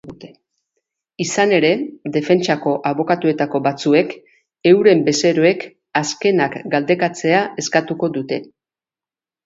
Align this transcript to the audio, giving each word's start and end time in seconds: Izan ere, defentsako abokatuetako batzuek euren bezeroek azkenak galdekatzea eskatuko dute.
Izan 1.25 1.53
ere, 1.57 1.69
defentsako 2.15 2.73
abokatuetako 2.93 3.63
batzuek 3.69 4.17
euren 4.73 5.07
bezeroek 5.13 5.69
azkenak 6.05 6.61
galdekatzea 6.77 7.47
eskatuko 7.65 8.15
dute. 8.19 8.47